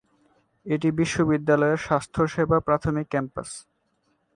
[0.65, 3.49] এটি বিশ্ববিদ্যালয়ের স্বাস্থ্যসেবা প্রাথমিক ক্যাম্পাস।